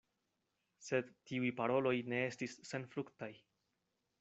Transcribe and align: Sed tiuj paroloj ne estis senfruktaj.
Sed 0.85 1.11
tiuj 1.31 1.51
paroloj 1.59 1.93
ne 2.15 2.23
estis 2.31 2.57
senfruktaj. 2.73 3.31